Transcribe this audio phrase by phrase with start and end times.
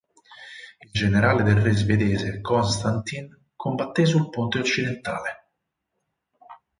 [0.83, 5.49] Il generale del re svedese Constantin combatté sul ponte occidentale.